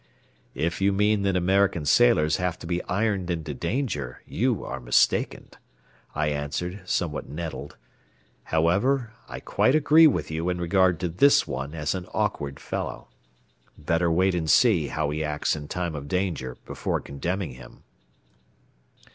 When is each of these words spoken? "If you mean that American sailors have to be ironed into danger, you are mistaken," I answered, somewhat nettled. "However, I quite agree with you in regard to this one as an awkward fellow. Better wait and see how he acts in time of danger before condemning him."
"If 0.55 0.81
you 0.81 0.91
mean 0.91 1.21
that 1.21 1.35
American 1.35 1.85
sailors 1.85 2.37
have 2.37 2.57
to 2.57 2.65
be 2.65 2.81
ironed 2.85 3.29
into 3.29 3.53
danger, 3.53 4.23
you 4.25 4.65
are 4.65 4.79
mistaken," 4.79 5.49
I 6.15 6.29
answered, 6.29 6.81
somewhat 6.89 7.29
nettled. 7.29 7.77
"However, 8.45 9.13
I 9.29 9.39
quite 9.41 9.75
agree 9.75 10.07
with 10.07 10.31
you 10.31 10.49
in 10.49 10.59
regard 10.59 10.99
to 11.01 11.07
this 11.07 11.45
one 11.45 11.75
as 11.75 11.93
an 11.93 12.07
awkward 12.15 12.59
fellow. 12.59 13.09
Better 13.77 14.11
wait 14.11 14.33
and 14.33 14.49
see 14.49 14.87
how 14.87 15.11
he 15.11 15.23
acts 15.23 15.55
in 15.55 15.67
time 15.67 15.93
of 15.93 16.07
danger 16.07 16.57
before 16.65 16.99
condemning 16.99 17.51
him." 17.51 17.83